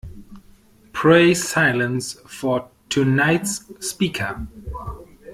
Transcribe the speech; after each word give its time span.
Pray 0.93 1.31
silence 1.35 2.13
for 2.25 2.67
tonight’s 2.89 3.71
speaker. 3.87 4.47